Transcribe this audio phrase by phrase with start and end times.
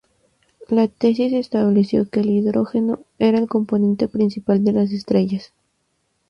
[0.67, 5.53] La tesis estableció que el hidrógeno era el componente principal de las estrellas.